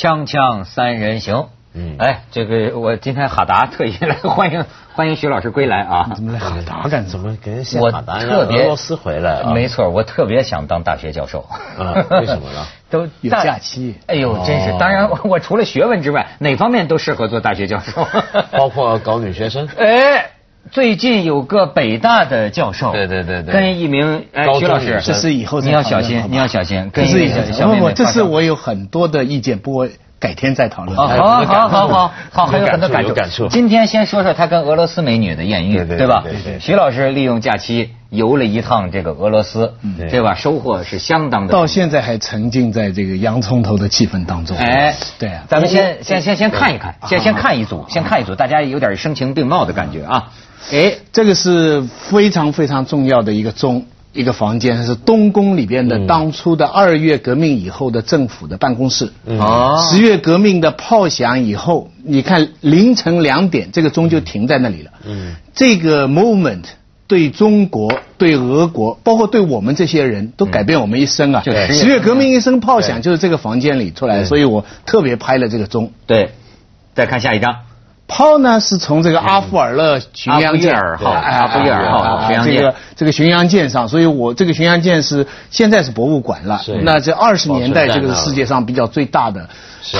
[0.00, 1.48] 锵锵三人行。
[1.74, 4.64] 嗯，哎，这个我今天哈达特意来欢迎
[4.96, 6.10] 欢迎徐老师归来啊！
[6.16, 7.04] 怎么来哈达干？
[7.04, 9.52] 怎么给人我哈达特别俄罗斯回来啊？
[9.52, 11.40] 没错，我特别想当大学教授。
[11.78, 12.66] 啊为什么呢？
[12.88, 14.78] 都有假期哎呦，真是！
[14.78, 18.08] 当然， 我除了学问之外，哪方面都适合做大学教授。
[18.52, 19.68] 包括搞女学生。
[19.76, 20.30] 哎，
[20.70, 29.88] 最近有个北大的教授，对对对对跟一名哎徐老师，这是以后你要小心你要小心，跟一个小妹妹发生是我有很多的意见，不过
[30.20, 30.96] 改天再讨论。
[30.96, 36.58] 好好好好 好，还有很多感触感触今天先说说他跟俄罗斯美女的艳遇，对对吧对对对？
[36.60, 40.34] 徐老师利用假期游了一趟这个俄罗斯，对对吧？
[40.34, 41.52] 收获是相当的。
[41.52, 44.56] 到现在还沉浸在这个洋葱头的气氛当中。
[44.58, 50.28] 哎，对啊，咱们先先先先看一看，先先看一组，先看一组，大家有点声情并茂的感觉啊。
[50.70, 53.86] 哎，这个是非常非常重要的一个钟。
[54.12, 59.12] 一个房间是东宫里边的嗯当初的二月革命以后的政府的办公室。
[59.24, 64.90] 哦十月革命的炮响以后，你看凌晨两点，这个钟就停在那里了。
[65.06, 66.64] 嗯，这个 moment
[67.06, 71.42] 对中国、对俄国，包括对我们这些人都改变我们一生啊。
[71.44, 75.92] 就十月革命一声炮响，就是这个房间里出来的，所以我特别拍了这个钟。
[76.08, 76.32] 对，
[76.96, 77.54] 再看下一张。
[78.10, 82.56] 炮呢是从这个阿夫尔勒巡洋舰阿夫叶尔号哎阿夫叶尔号哎巡洋舰。
[82.56, 86.60] 这个这个巡洋舰上，所以我这个巡洋舰是现在是博物馆了。
[86.82, 89.48] 那这二十年代这个是世界上比较最大的，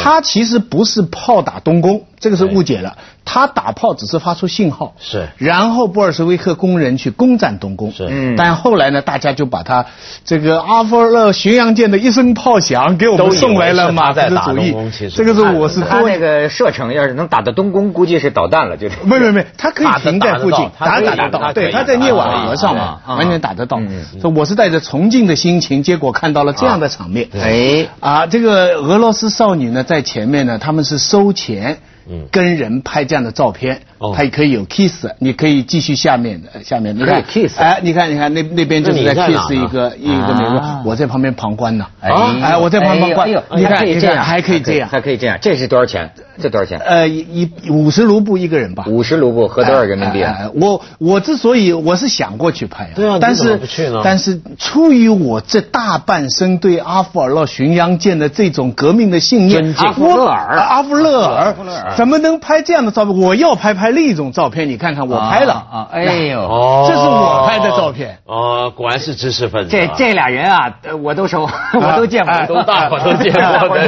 [0.03, 2.97] 它其实不是炮打东宫，这个是误解了。
[3.23, 5.28] 他打炮只是发出信号，是。
[5.36, 8.08] 然后布尔什维克工人去攻占东宫，是。
[8.11, 8.34] 嗯。
[8.36, 9.86] 但后来呢，大家就把他
[10.25, 14.73] 这个阿夫尔勒巡洋舰的一声炮响给我们都送来了马他在打克思主义。
[14.73, 18.97] 东宫，这个是我是多他那个射程要是能打到东宫，估计是导弹了，就是。
[19.05, 24.05] 没没没，他可以停在附近，打打打得到，对，它可以它在涅瓦河上嘛完全打得到嗯。
[24.20, 27.29] 所以我是带着崇敬的心情，结果看到了这样的场面。
[27.35, 41.86] 哎，啊，这个俄罗斯少女呢，在前面呢，他们是收钱嗯，跟人拍这样的照片哦，它也可以有 kiss，你可以继续下面的下面，你看 kiss 哎，你看你看那那边就是在 kiss 一个一个美啊国，我在旁边旁观呢。
[42.00, 42.11] 哎
[42.42, 46.11] 哎，我在旁边旁观，你看你看还可以这样，还可以这样，还可以这样，这是多少钱？
[46.40, 46.78] 这多少钱？
[46.78, 48.84] 呃，一一五十卢布一个人吧。
[48.86, 50.50] 五十卢布合多少人民币啊？
[50.55, 54.00] 我我之所以我是想过去拍、对啊但是不去呢？
[54.02, 60.58] 但是出于我这大半生对阿夫尔勒巡洋舰的这种革命的信念，阿夫勒尔。
[60.58, 63.17] 阿夫勒尔阿夫勒尔怎么能拍这样的照片？
[63.18, 65.89] 我要拍拍另一种照片，你看看我拍了，啊！
[65.92, 68.18] 哎呦，哦这是我拍的照片。
[68.27, 69.86] 哦，果然是知识分子啊。
[69.95, 71.42] 这这俩人啊，呃我都熟，
[71.74, 73.42] 我都见过，哎都大伙都见过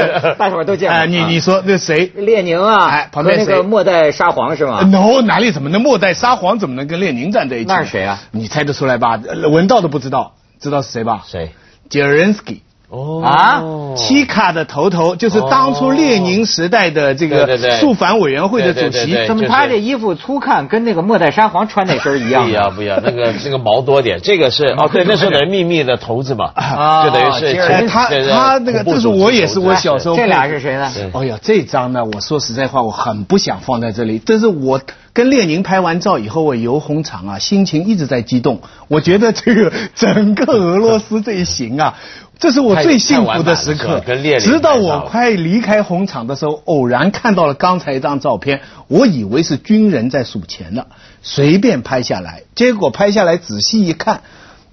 [0.39, 0.97] 大伙都见过。
[0.97, 2.07] 哎，你你说那谁？
[2.15, 7.67] 列宁啊，哎旁边那个末代沙皇是吗？no，哪里怎么能末代沙皇怎么能跟列宁站在一起？
[7.69, 8.21] 那是谁啊？
[8.31, 9.19] 你猜得出来吧？
[9.29, 11.23] 呃文道都不知道，知道是谁吧？
[11.27, 11.51] 谁？
[11.89, 12.63] 杰伦斯基。
[12.93, 13.63] 哦啊
[13.97, 19.27] 七卡的头头就是当初列宁时代的这个肃反委员会的主席。
[19.27, 22.45] 怎么他这衣服粗看跟那个末代沙皇穿那身一样啊？
[22.45, 27.55] 不一样，不一样，那个 那个毛多点，这个是哦，对，那时候的秘密的头子嘛，啊就等于是
[27.87, 30.17] 他他那个，这是我也是我小时候。
[30.17, 30.93] 这俩是谁呢？
[30.95, 34.21] 对哎呀，这张呢，我说实在话，我很不想放在这里。
[34.25, 34.81] 但是我
[35.15, 38.61] 跟列宁拍完照以后，我游红场啊，心情一直在激动。
[38.89, 41.95] 我觉得这个整个俄罗斯这一行啊，
[42.43, 44.03] 这是我最幸福的时刻。
[44.05, 50.87] 跟列宁直到我快离开红场的时候，偶然看到了刚才一张照片，我以为是军人在数钱呢，
[51.23, 52.43] 随便拍下来。
[52.57, 54.23] 结果拍下来仔细一看，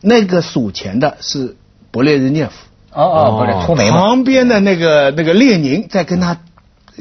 [0.02, 1.58] 那个数钱的是
[1.92, 2.54] 勃列日涅夫。
[2.92, 3.92] 哦哦，不是出眉。
[3.92, 6.40] 旁边的那个那个列宁在跟他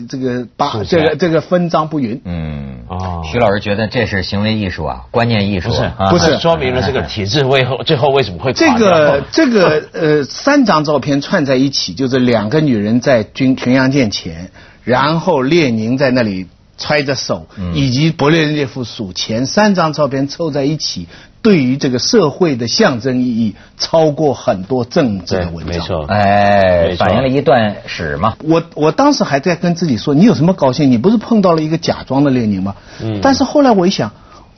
[0.08, 2.20] 这个把这个这个分赃不匀。
[2.24, 3.22] 嗯，哦。
[3.24, 6.10] 徐老师觉得这是行为艺术啊，观念艺术不是啊。
[6.10, 14.50] 不是说明了这个体制为后最后为什么会这个这个呃三张照片串在一起，就是两个女人在军巡洋舰前，
[14.84, 21.08] 然后列宁在那里揣着手，以及勃列日涅夫数钱，三张照片凑在一起，
[21.40, 25.66] 对于这个社会的象征意义超过很多政治的文章。
[25.66, 28.34] 没错，哎反映了一段史嘛。
[28.42, 30.90] 我我当时还在跟自己说，你有什么高兴？
[30.90, 32.74] 你不是碰到了一个假装的列宁吗？
[33.00, 34.10] 嗯但是后来我一想，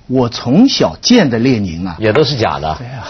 [0.07, 2.87] 我从小见的列宁啊，也都是假的对。
[2.87, 3.05] 呀、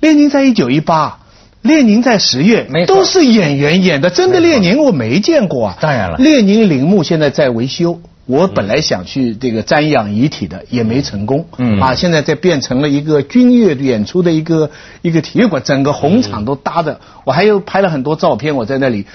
[0.00, 1.18] 列宁在一九一八，
[1.62, 5.76] 列宁在十月都是演员演的，真的列宁我没见过啊。
[5.80, 8.00] 当然了列宁陵墓现在在维修。
[8.26, 11.46] 我本来想去这个瞻仰遗体的，也没成功。
[11.58, 14.70] 嗯啊，现在在变成了一个军乐演出的一个
[15.00, 17.00] 一个体育馆，整个红场都搭的。
[17.24, 19.06] 我还有拍了很多照片，我在那里。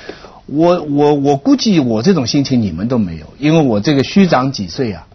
[0.47, 5.07] 我我我估计我这种心情你们都没有，因为我这个虚长几岁啊，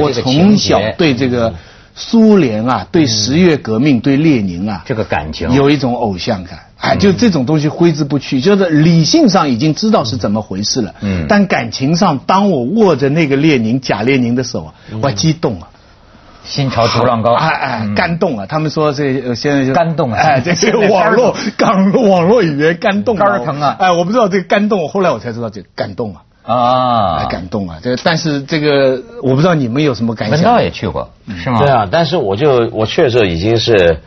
[0.00, 1.54] 我从小对这个
[1.94, 15.68] 苏联啊，对十月革命，对列宁啊，这个感情有一种偶像感哎，就这种东西挥之不去，就是理性上已经知道是怎么回事了，嗯，但感情上，当我握着那个列宁假列宁的手啊，我激动啊。
[16.44, 18.46] 心潮逐浪高，哎哎，感动啊！
[18.48, 20.18] 他们说这现在就感动啊！
[20.20, 23.76] 哎，这些 网络港 网络语言感动肝疼啊！
[23.78, 27.78] 哎，我不知道这个感动，后来我才知道这感动啊啊，感动啊！
[27.80, 30.36] 这但是这个我不知道你们有什么感想？
[30.36, 31.10] 文道也去过
[31.44, 31.60] 是吗？
[31.60, 34.00] 对啊，但是我就我去的时候已经是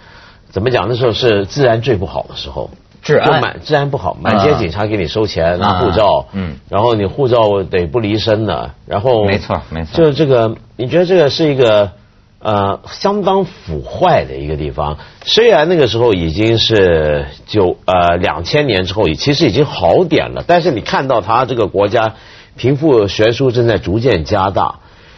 [0.56, 0.88] 怎么讲？
[0.88, 2.70] 那时候是治安最不好的时候，
[3.02, 11.92] 治安满治安不好，满街警察给你收钱拿护照，嗯，然后你护照得不离身的，然后没错没错，就是这个，你觉得这个是一个？
[12.38, 15.00] 呃，相当腐坏的一个地方。
[15.24, 22.14] 虽然那个时候已经是九呃两千年之后，其实已经好点了，但是你看到他这个国家
[22.56, 24.76] 贫富悬殊正在逐渐加大，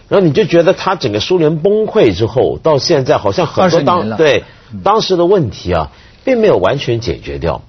[0.07, 4.45] 然后你就觉得他整个苏联崩溃之后，到现在好像很多当对
[4.83, 5.91] 当时的问题啊，
[6.23, 7.61] 并没有完全解决掉，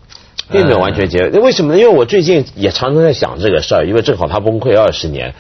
[0.51, 1.39] 并没有完全解决。
[1.39, 1.79] 为什么呢？
[1.79, 5.35] 因为我最近也常常在想这个事儿，因为正好他崩溃二十年。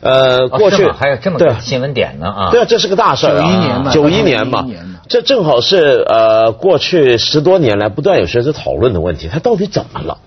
[0.00, 2.50] 呃，过去还有这么个新闻点呢啊！
[2.50, 3.40] 对啊，这是个大事儿。
[3.40, 4.64] 九一年嘛，九一年嘛，
[5.08, 10.18] 这正好是呃过去十多年来不断有学者讨论的问题，他到底怎么了？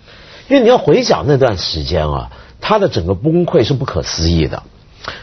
[0.49, 4.63] 因为你要回想那段时间啊，他的整个崩溃是不可思议的。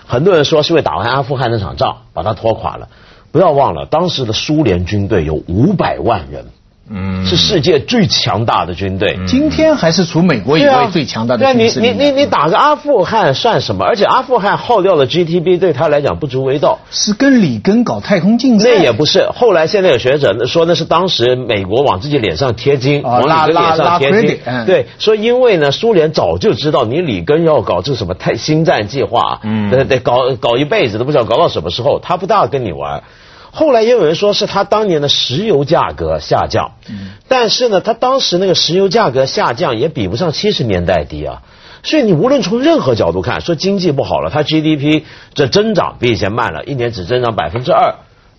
[0.06, 2.88] 很多人说是因为打完阿富汗那场仗把他拖垮了。
[3.30, 6.46] 不要忘了，当时的苏联军队有五百万人。
[6.90, 9.18] 嗯，是世界最强大的军队。
[9.26, 11.80] 今天还是除美国以外最强大的军事。
[11.80, 13.84] 你你你你打个阿富汗算什么？
[13.84, 16.78] 而且阿富汗耗掉的 GTB，对他来讲不足为道。
[16.90, 18.70] 是跟里根搞太空竞赛？
[18.70, 19.28] 那也不是。
[19.34, 24.38] 后来现在有学者说那是当时美国往自己脸上贴金，往里根脸上贴金。
[24.66, 33.02] 对，说因为呢，苏联早就知道你里根要搞这什么太星战计划，嗯，得得搞搞一辈子都不知道搞到什么时候，他不大跟你玩。
[33.50, 36.72] 后来也有人说是他当年的石油价格下降，
[37.28, 41.42] 但是呢，他当时那个石油价格下降也比不上七十年代低啊。
[41.82, 45.04] 所以你无论从任何角度看，说经济不好了，它 GDP
[45.34, 47.94] 这增长比以前慢了，一年只增长百分之二。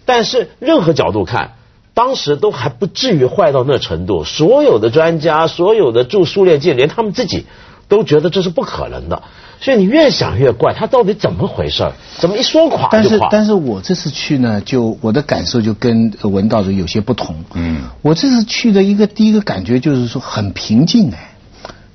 [0.06, 1.54] 但是任何角度看，
[1.94, 4.24] 当时都还不至于坏到那程度。
[4.26, 7.46] 所有的专家，所有的驻苏联界，连他们自己
[7.88, 9.24] 都觉得这是不可能的。
[9.62, 11.92] 所以你越想越怪，他到底怎么回事？
[12.18, 12.90] 怎么一说垮就垮？
[12.92, 17.36] 但是，但是我这次去呢，就我的感受就跟文道的有些不同。
[17.54, 21.32] 嗯，我这次去的一个第一个感觉就是说很平静哎，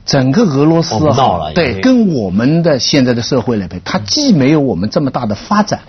[0.04, 5.80] 整个俄罗斯啊，对，跟我们的现在的社会里边，它既没有我们这么大的发展，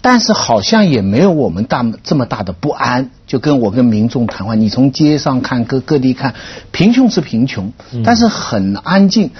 [0.00, 3.10] 但是好像也没有我们大这么大的不安。
[3.26, 6.34] 就跟我跟民众谈话，你从街上看各各地看，
[6.70, 7.72] 贫穷是贫穷，
[8.04, 9.30] 但是很安静。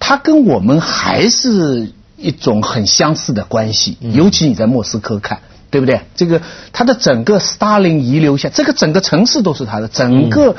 [0.00, 6.00] 它跟我们还是一种很相似的关系，尤其你在莫斯科看，对不对？
[6.16, 6.42] 这个
[6.72, 10.56] 它的整个斯大林遗留下，这个整个城市都是他的，整个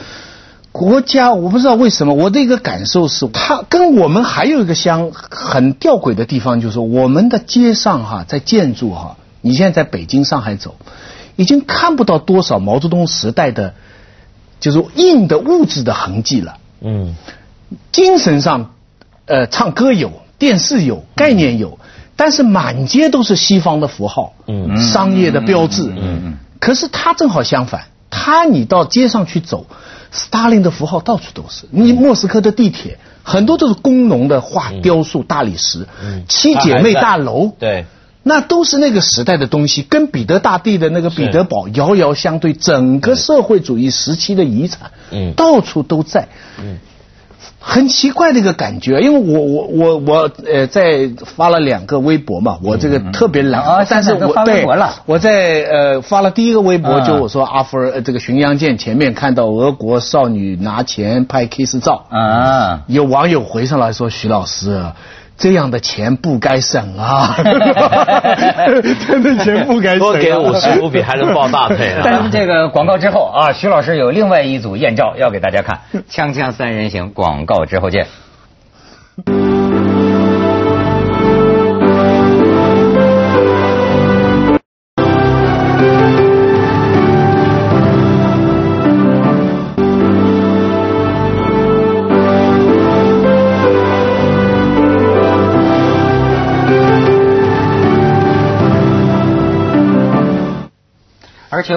[0.71, 10.75] 国家，我不知道为什么，我的一个感受是，它跟我们还有一个相很吊诡的地方，就是我们的街上哈，在建筑哈，你现在在北京、上海走，
[11.35, 13.73] 已经看不到多少毛泽东时代的，
[14.59, 16.57] 就是硬的物质的痕迹了。
[16.79, 17.15] 嗯，
[17.91, 18.71] 精神上。
[19.25, 21.79] 呃，唱歌有，电视有，概念有，
[22.15, 26.21] 但是满街都是西方的符号，嗯，商业的标志，嗯。
[26.25, 26.37] 嗯。
[26.59, 29.65] 可是他正好相反，他你到街上去走，
[30.11, 31.65] 斯大林的符号到处都是。
[31.71, 35.87] 你莫斯科的地铁很多都是工农的画雕塑大理石，
[36.27, 37.85] 七姐妹大楼，对，
[38.21, 42.53] 那都是那个时代的东西，跟彼得大帝的那个彼得堡遥遥相对。
[42.53, 46.27] 整个社会主义时期的遗产，嗯，到处都在，
[46.59, 46.77] 嗯。
[47.63, 54.65] 很奇怪的一个感觉，因为我我我我呃在发了两个微博嘛，我这个特别懒，但是我对，
[55.05, 64.81] 我在呃发了第一个微博，就我说阿福尔这个巡洋舰前面看到俄国少女拿钱拍 kiss 照，啊，有网友回上来说徐老师。
[65.41, 67.35] 这样的钱不该省啊！
[69.07, 72.01] 真的钱不该省，多给五十五笔还能抱大腿啊。
[72.05, 75.79] 但这个广告之后啊，徐老师有另外一组艳照要给大家看，
[76.11, 78.05] 锵锵三人行广告之后见。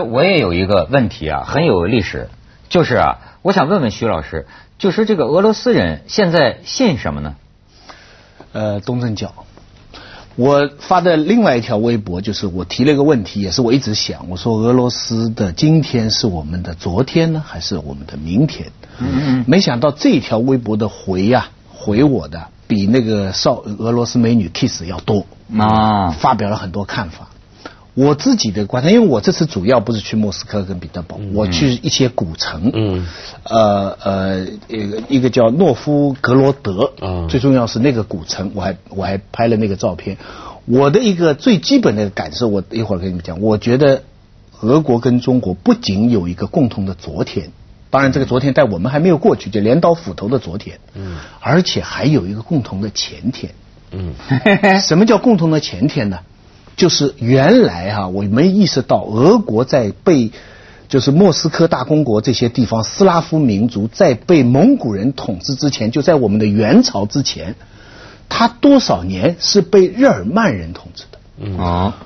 [0.00, 2.28] 我也有一个问题啊，很有历史，
[2.68, 4.46] 就是啊，我想问问徐老师，
[4.78, 7.36] 就是这个俄罗斯人现在信什么呢？
[8.52, 9.32] 呃，东正教。
[10.36, 18.72] 我发的另外一条微博就是我提了一个问题，也是我一直想，我说俄罗斯的今天是我们的昨天呢，还是我们的明天？
[18.98, 19.44] 嗯嗯。
[19.46, 25.24] 没想到这条微博的回呀，回我的比那个少俄罗斯美女 kiss 要多
[25.56, 27.28] 啊，发表了很多看法。
[27.94, 33.06] 我自己的观察，因为我这次主要不是去莫斯科跟彼得堡，我去一些古城，嗯，
[33.44, 40.16] 呃呃，一个一个叫诺夫格罗德，嗯，最重要是那个古城，我还我还拍了那个照片。
[40.66, 43.40] 我的一个最基本的感受，我一会儿跟你们讲。
[43.40, 44.02] 我觉得
[44.60, 47.50] 俄国跟中国不仅有一个共同的昨天，
[47.90, 53.52] 当然这个昨天在我们还没有过去，就镰刀斧头的昨天，嗯，而且还有一个共同的前天，
[53.92, 54.14] 嗯，
[54.80, 56.18] 什么叫共同的前天呢？
[56.76, 60.32] 就是原来哈，我没意识到俄国在被
[60.88, 67.54] 就是莫斯科大公国这些地方斯拉夫民族在被蒙古人统治之前，就在我们的元朝之前，
[68.28, 71.96] 他多少年是被日耳曼人统治的啊。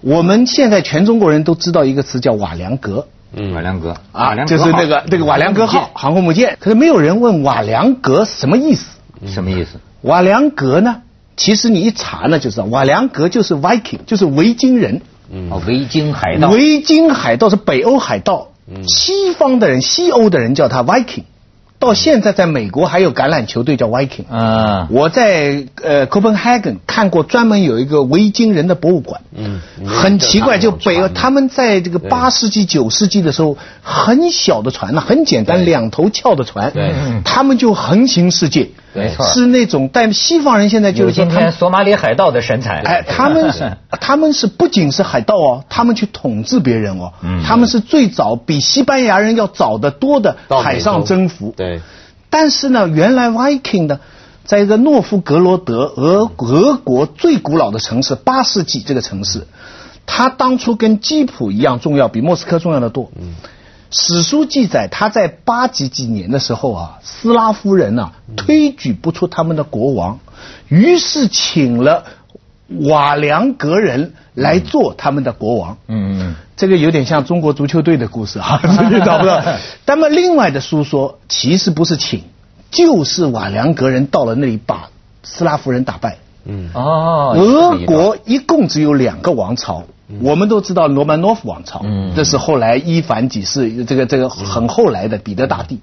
[0.00, 6.56] 我们现在全中国人都知道一个词叫瓦良格，嗯，瓦良格啊，就是那个那个瓦良格号航空母舰。
[6.60, 8.86] 可是没有人问瓦良格什么意思？
[9.26, 9.80] 什么意思？
[10.02, 11.02] 瓦良格呢？
[11.38, 15.00] 其实你一查呢，就知道瓦良格就是 Viking，就是维京人。
[15.32, 16.50] 嗯，维京海盗。
[16.50, 18.48] 维京海盗是北欧海盗。
[18.66, 18.86] 嗯。
[18.86, 21.24] 西方的人，西欧的人叫他 Viking。
[21.78, 24.28] 到现在，在美国还有橄榄球队叫 Viking。
[24.28, 24.88] 啊。
[24.90, 29.20] 我在呃 Copenhagen 看过专门有一个维京人的博物馆。
[29.36, 29.60] 嗯。
[29.86, 36.72] 很奇怪，就北欧他们在这个八世纪、九世纪的时候，很小的船呢，很简单，两头翘的船。
[36.72, 36.92] 对。
[37.24, 38.70] 他们就横行世界。
[38.94, 42.82] 没错，是那种但西方人现在就是今天索马里海盗的神采。
[42.84, 47.12] 哎， 他们是他们是不仅是海盗哦，他们去统治别人哦，
[47.44, 51.52] 他们是最早比西班牙人要早得多的海上征服。
[51.56, 51.80] 对，
[52.30, 54.00] 但是呢，原来 Viking 呢
[54.44, 59.46] 在一个诺夫格罗德，俄俄国最古老的城市，八世纪这个城市，
[60.06, 63.10] 它当初跟基辅一样重要，比莫斯科重要的多。
[63.20, 63.34] 嗯。
[63.90, 70.18] 史书记载，他在八几几年的时候啊，斯拉夫人呐推举不出他们的国王，
[70.68, 72.04] 于是请了
[72.80, 75.78] 瓦良格人来做他们的国王。
[75.86, 78.60] 嗯嗯，这个有点像中国足球队的故事啊，
[79.06, 79.42] 找不到。
[79.86, 82.24] 那么另外的书说，其实不是请，
[82.70, 84.90] 就是瓦良格人到了那里把
[85.22, 86.18] 斯拉夫人打败。
[86.44, 89.84] 嗯哦，俄国一共只有两个王朝。
[90.22, 91.82] 我们都知道罗曼诺夫王朝，
[92.16, 95.80] 这是后来伊凡几世，这个这个很后来的彼得大帝。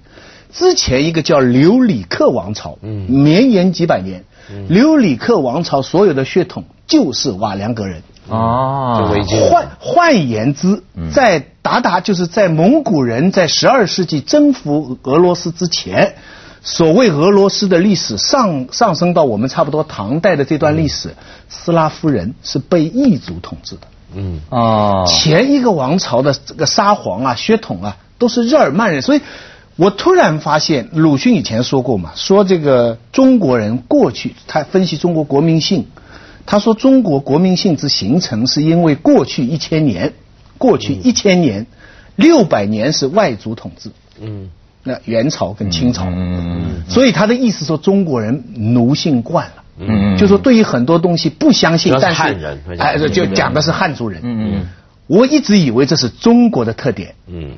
[0.51, 4.24] 之前一个叫留里克王朝，绵延几百年。
[4.70, 8.03] 留里克王朝所有的血统就是瓦良格人。
[8.29, 9.12] 哦，
[9.50, 16.15] 换换言之，在鞑靼就是在蒙古人在十二世纪征服俄罗斯之前，
[16.63, 21.15] 所谓俄罗斯的历史上上升到我们差不多唐代的这段历史，
[21.50, 23.82] 斯拉夫人是被异族统治的。
[24.16, 24.40] 嗯。
[24.50, 29.22] 啊，前一个王朝的这个沙皇啊、血统啊，都是日耳曼人，所以
[29.76, 35.88] 我突然发现，鲁迅以前说过嘛，说这个中国人过去他分析中国国民性，
[36.46, 40.14] 他说中国国民性之形成是因为过去一千年，
[40.58, 41.68] 过去一千年
[42.16, 43.92] 六百年是外族统治，
[44.22, 44.50] 嗯，
[44.84, 49.65] 那元朝跟清朝，嗯，所以他的意思说中国人奴性惯了。
[49.77, 52.24] 嗯，就说对于很多东西不相信，但是
[52.77, 54.22] 哎，就讲的是汉族人。
[54.24, 54.65] 嗯嗯，
[55.08, 57.15] 我一直以为这是中国的特点。
[57.27, 57.51] 嗯，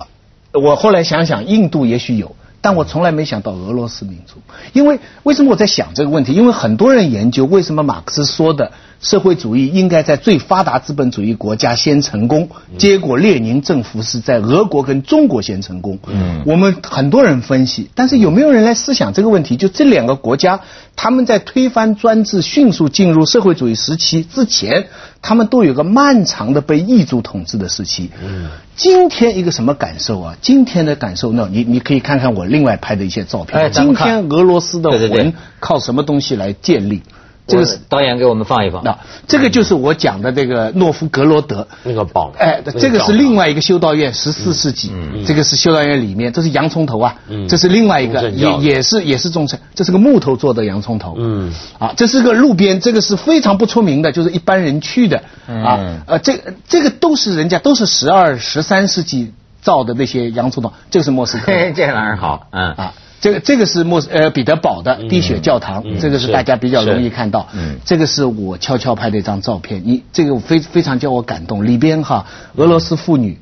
[0.54, 4.42] 我后来想想，印度也许有，但我从来没想到俄罗斯民族。
[4.74, 6.34] 因为为什么我在想这个问题？
[6.34, 8.72] 因为很多人研究为什么马克思说的。
[9.00, 16.00] 社会主义应该在最发达资本主义国家先成功，结果列宁政府是在俄国跟中国先成功。
[16.08, 19.56] 嗯，我们很多人分析，但是有没有人来思想这个问题？
[19.56, 20.62] 就这两个国家，
[20.96, 24.88] 他们在推翻专制、迅速进入社会主义时期之前，
[25.22, 28.10] 他们都有个漫长的被异族统治的时期。
[28.24, 30.38] 嗯，今天一个什么感受啊？
[30.42, 31.48] 今天的感受呢？
[31.52, 33.72] 你你可以看看我另外拍的一些照片。
[33.72, 37.04] 今天俄罗斯的魂靠什么东西来建立？
[37.48, 38.84] 这个是导演给我们放一放。
[38.84, 42.34] 那这个就是我讲的这个诺夫格罗德那个堡。
[42.38, 44.92] 哎，这个是另外一个修道院，十四世纪。
[44.94, 47.16] 嗯这个是修道院里面，这是洋葱头啊。
[47.30, 47.48] 嗯。
[47.48, 51.16] 这是另外一个，也也是也是众神，这是个木头做的洋葱头。
[51.18, 51.54] 嗯。
[51.80, 55.24] 啊，这是个路边，这个是非常不出名的，就是一般人去的。
[55.48, 55.80] 啊。
[56.06, 61.52] 呃，这这个都是人家都是十二十三世纪造的那些洋葱头，这个是莫斯科。
[61.74, 62.48] 这玩意儿好。
[62.52, 62.72] 嗯。
[62.74, 62.94] 啊。
[63.20, 67.48] 这个这个是莫斯呃彼得堡的滴血教堂，这个是大家比较容易看到。
[67.54, 71.66] 嗯，这个是我悄悄拍的一张照片，你这个非非常叫我感动。
[71.66, 73.40] 里边哈，俄罗斯妇女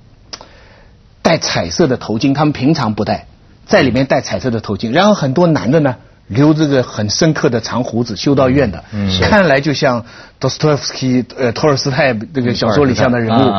[1.21, 3.27] 戴彩色的头巾，他们平常不戴，
[3.65, 4.91] 在里面戴彩色的头巾。
[4.91, 5.95] 然后很多男的呢，
[6.27, 9.19] 留这个很深刻的长胡子，修道院的，嗯。
[9.21, 10.05] 看来就像
[10.39, 13.51] 托夫斯基、呃托尔斯泰这个小说里像的人物。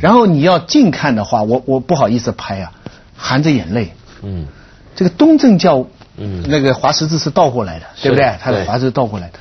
[0.00, 2.72] 然后你要近看的话，我我不好意思拍啊，
[3.16, 3.92] 含着眼泪。
[4.22, 4.46] 嗯，
[4.94, 8.34] 这个东正教，嗯，那个华十字是倒过来的，对不对？
[8.40, 9.38] 他的华十字倒过来的。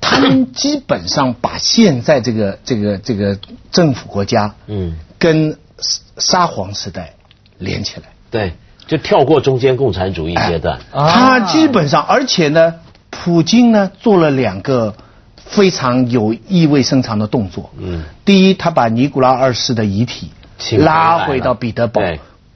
[0.00, 3.38] 他们基本上把现在这个这个这个
[3.70, 5.56] 政府国家，嗯，跟
[6.18, 7.14] 沙皇时代
[7.58, 8.06] 连起来。
[8.30, 8.52] 对。
[8.84, 12.74] 就跳过中间共产主义阶段，他基本上，而且呢，
[13.10, 14.96] 普京呢做了两个
[15.36, 17.70] 非常有意味深长的动作。
[17.78, 20.32] 嗯，第一，他把尼古拉二世的遗体
[20.78, 22.02] 拉回到彼得堡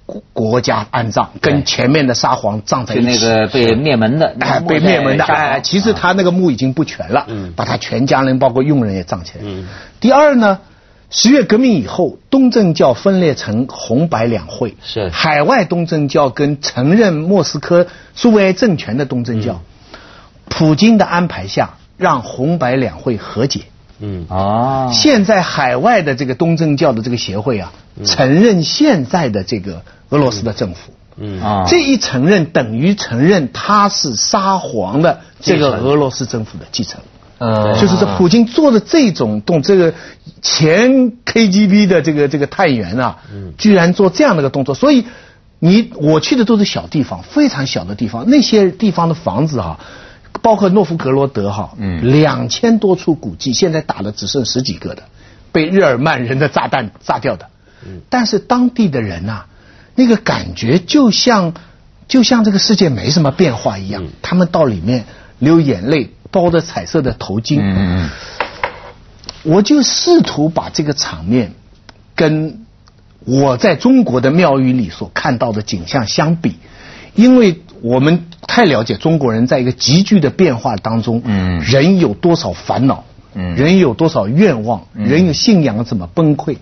[0.06, 3.18] 国国家安葬，跟前面的沙皇葬在一起。
[3.18, 9.44] 就那个被灭门的，哎，被灭门的，哎，其实他那个墓已经不全了，把他全家人包括佣人也葬起来。
[10.00, 10.60] 第二呢。
[11.08, 17.86] 十月革命以后，东正教分裂成红白两会，是海外东正教跟承认莫斯科
[18.16, 19.62] 苏维埃政权的东正教。
[20.48, 23.60] 普京的安排下，让红白两会和解。
[24.00, 27.72] 嗯啊，现在海外的这个东正教的这个协会啊，
[28.04, 30.92] 承认现在的这个俄罗斯的政府。
[31.16, 31.40] 嗯。
[31.40, 37.00] 啊，这一承认等于承认他是沙皇的这个俄罗斯政府的继承。
[37.38, 39.92] 呃，就是这普京做的这种动，这个
[40.40, 43.18] 前 KGB 的这个这个探员啊，
[43.58, 45.04] 居然做这样的一个动作，所以
[45.58, 49.78] 你我去的都是小地方，非常小的地方，那些地方的房子哈，
[50.40, 55.02] 包括诺夫格罗德哈，两千多处古迹，现在打的只剩十几个的，
[55.52, 57.50] 被日耳曼人的炸弹炸掉的，
[58.08, 59.44] 但是当地的人呐，
[59.96, 61.54] 那个感觉就像
[62.06, 65.06] 就像这个世界没什么变化一样，他们到里面
[65.40, 66.12] 流眼泪。
[66.28, 68.10] 包着彩色的头巾，嗯。
[69.44, 71.54] 我就试图把这个场面
[72.14, 72.66] 跟
[73.24, 76.56] 我在中国的庙宇里所看到的景象相比，
[77.14, 86.56] 因为我们太了解中国人在一个急剧的变化当中，嗯，人有多少烦恼，嗯，人有多少愿望，人有信仰怎么崩溃，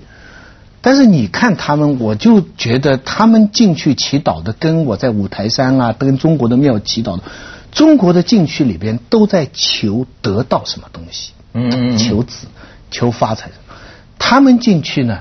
[0.85, 7.23] 但是你看他们，我就觉得他们进去祈祷的，跟我在五台山啊，跟中国的庙祈祷的。
[7.73, 11.33] 中国的禁区里边都在求得到什么东西？
[11.55, 12.47] 嗯，求子，
[12.91, 13.51] 求发财。
[14.19, 15.21] 他们进去呢，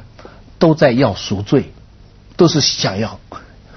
[0.60, 1.72] 都在要赎罪，
[2.36, 3.22] 都是想要。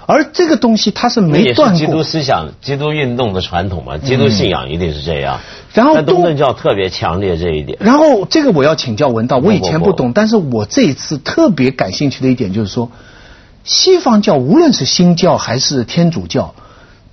[0.07, 1.77] 而这个东西它是没断过。
[1.77, 5.39] 基督思想、基督运动的传统嘛，基督信仰一定是这样。
[5.73, 7.77] 然后东正教特别强烈这一点。
[7.79, 12.89] 然后这个我要请教文道，我以前不懂，但是我这一次特别感兴趣的一点就是说，
[13.63, 16.55] 西方教无论是新教还是天主教。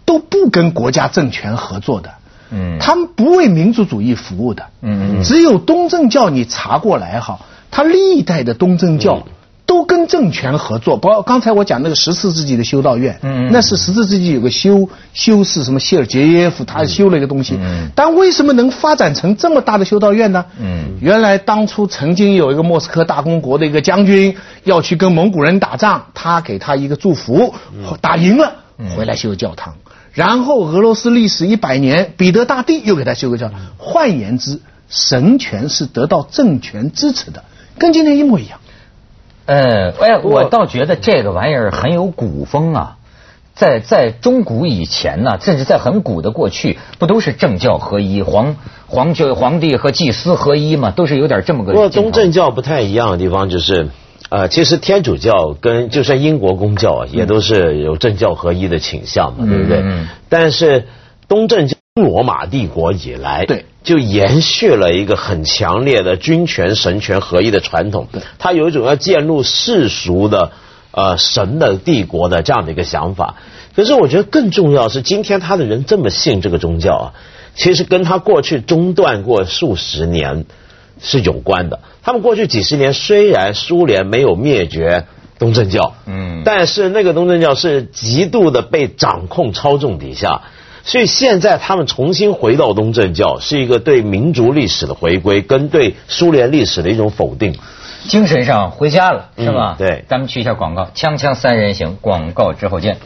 [0.07, 2.11] 都不跟国家政权合作的，
[2.51, 9.27] 嗯，他们不为民族主义服务的，嗯嗯，只有东正教你查过来哈，他历代的东正教都
[10.05, 20.45] 跟政权合作，包括刚才我讲那个十四世纪的修道院，嗯那是十四世纪有个修修士什么谢尔杰耶夫，他修了一个东西，嗯，但为什么能发展成这么大的修道院呢？
[20.61, 27.55] 嗯，原来当初曾经有一个莫斯科大公国的一个将军要去跟蒙古人打仗，他给他一个祝福，
[28.03, 28.57] 打赢了
[28.95, 29.75] 回来修教堂。
[30.13, 33.59] 然后俄罗斯历史一百年，彼得大帝又给他修个教堂。
[33.79, 37.43] 换言之，神权是得到政权支持的，
[37.79, 38.61] 跟今天一模一样。
[39.47, 42.97] 呃，哎，我倒觉得这个玩意儿很有古风啊。
[43.55, 51.73] 在在中古以前呢，甚至在很古的过去，不都是政教合一，皇皇就皇帝和祭司合一嘛，都是有点这么个。
[51.73, 53.89] 不过东正教不太一样的地方就是。
[54.31, 59.81] 呃，其实天主教跟就算英国公教啊，也都是有政教合一的倾向嘛，对不对？
[59.85, 60.09] 嗯。
[60.29, 60.89] 但是
[61.29, 68.09] 东正教罗马帝国以来，对，就延续了一个很强烈的君权神权合一的传统。
[68.11, 68.21] 对。
[68.41, 70.51] 他有一种要建立世俗的
[70.91, 73.37] 呃神的帝国的这样的一个想法。
[73.77, 77.07] 可是我觉得更重要是，今天他的人这么信这个宗教啊，
[77.55, 80.47] 其实跟他过去中断过数十年。
[81.01, 81.81] 是有关的。
[82.03, 85.07] 他们过去几十年虽然苏联没有灭绝
[85.41, 90.43] 东正教，嗯，但是那个东正教是极度的被掌控操纵底下，
[90.85, 97.57] 所以现在他们重新回到东正教，是一个对民族历史的回归，跟对苏联历史的一种否定，
[98.07, 99.77] 精神上回家了，是吧？
[99.79, 102.99] 对，咱们去一下广告，锵锵三人行，广告之后见。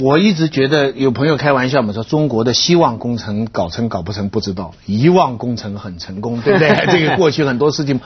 [0.00, 6.86] 我一直觉得有朋友开玩笑嘛，说中国的希望工程搞成搞不成不知道，遗忘工程很成功， 对不对？
[6.90, 8.00] 这个过去很多事情，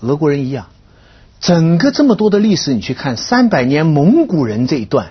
[0.00, 0.66] 俄国人一样。
[1.40, 5.08] 整个这么多的历史，你去看三百年蒙古人这一段，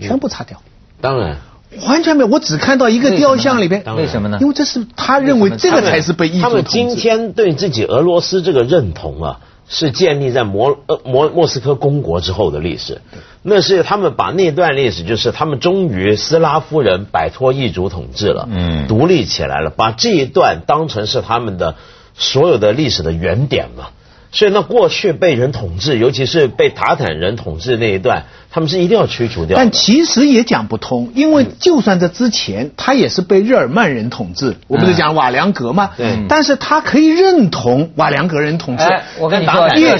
[0.00, 0.60] 全部擦掉。
[1.00, 1.38] 当然，
[1.86, 2.28] 完全没有。
[2.28, 4.38] 我只看到一个雕像里边，为什么呢？
[4.40, 9.40] 因为这是他认为这个才是被他们今天对自己俄罗斯这个认同啊，
[9.72, 13.00] 是建立在摩呃摩莫斯科公国之后的历史。
[13.42, 21.74] 那是他们把那段历史，就是他们终于斯拉夫人摆脱异族统治了，嗯，独立起来了，把这一段当成是他们的
[22.14, 23.88] 所有的历史的原点嘛。
[24.32, 29.58] 所以，那过去被人统治，尤其是被塔坦人统治那一段，他们是一定要驱除掉。
[29.58, 34.56] 但其实也讲不通，因为就算在之前，他也是被日耳曼人统治。
[34.68, 35.90] 我不是讲瓦良格吗？
[35.98, 36.16] 对。
[36.30, 38.84] 但是他可以认同瓦良格人统治。
[39.18, 39.96] 我跟你说，这是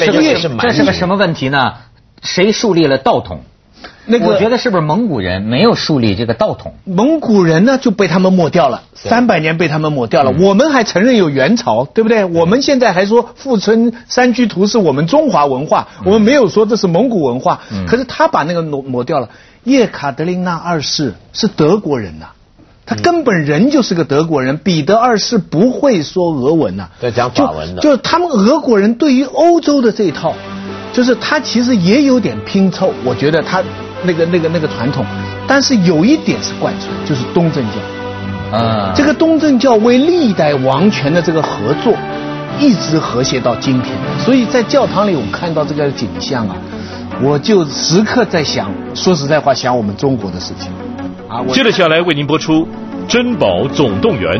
[0.58, 1.74] 这是个什么问题呢？
[2.22, 3.42] 谁树立了道统？
[4.04, 6.74] 那个我觉得是不是蒙古人没有树立这个道统？
[6.84, 10.32] 蒙古人呢就被他们抹掉了，三百年被他们抹掉了。
[10.40, 12.24] 我们还承认有元朝，对不对？
[12.24, 17.60] 我们现在还说富春山居图是我们中华文化，我们没有说这是蒙古文化。
[17.86, 19.28] 可是他把那个抹抹掉了。
[19.62, 22.30] 叶卡德琳娜二世是德国人呐，
[22.84, 24.58] 他根本人就是个德国人。
[24.58, 27.80] 彼得二世不会说俄文呐，在讲法文的。
[27.80, 30.34] 就他们俄国人对于欧洲的这一套，
[30.92, 32.92] 就是他其实也有点拼凑。
[33.04, 33.62] 我觉得他。
[34.04, 35.04] 那个、那个、那个传统，
[35.46, 38.56] 但是有一点是贯穿，就是东正教。
[38.56, 41.94] 啊，这个东正教为历代王权的这个合作，
[42.60, 43.94] 一直和谐到今天。
[44.18, 46.56] 所以在教堂里，我看到这个景象啊，
[47.22, 50.70] 我就时刻在想，说实在话，想我们中国的事情。
[51.28, 52.66] 啊，接着下来为您播出
[53.08, 54.38] 《珍宝总动员》。